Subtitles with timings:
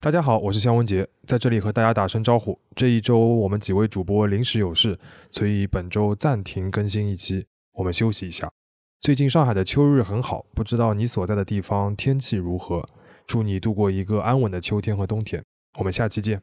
[0.00, 2.56] 大家好，我是肖文杰，在这里和大家打声招呼。
[2.76, 4.96] 这一周我们几位主播临时有事，
[5.28, 8.48] 所以本周暂停更新一期，我们休息一下。
[9.00, 12.86] 最近上海的秋日很好，不知道你所在的地方天气如何？
[13.26, 15.42] 祝你度过一个安稳的秋天和冬天。
[15.78, 16.40] 我们下期见。